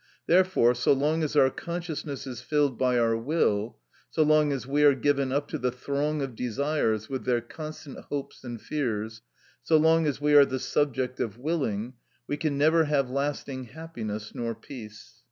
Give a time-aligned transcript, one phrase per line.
[0.25, 3.77] Therefore, so long as our consciousness is filled by our will,
[4.09, 7.99] so long as we are given up to the throng of desires with their constant
[8.05, 9.21] hopes and fears,
[9.61, 11.93] so long as we are the subject of willing,
[12.25, 15.19] we can never have lasting happiness nor peace.